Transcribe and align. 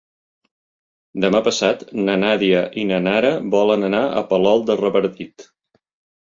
Demà 1.25 1.41
passat 1.47 1.83
na 2.07 2.15
Nàdia 2.21 2.61
i 2.85 2.87
na 2.93 2.99
Nara 3.09 3.31
volen 3.57 3.89
anar 3.91 4.01
a 4.07 4.25
Palol 4.33 4.65
de 4.71 4.79
Revardit. 4.81 5.47